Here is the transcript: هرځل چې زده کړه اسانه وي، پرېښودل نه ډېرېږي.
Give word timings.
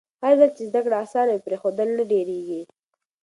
هرځل 0.23 0.49
چې 0.57 0.63
زده 0.69 0.79
کړه 0.85 0.95
اسانه 1.03 1.31
وي، 1.33 1.45
پرېښودل 1.47 1.89
نه 1.97 2.03
ډېرېږي. 2.11 2.61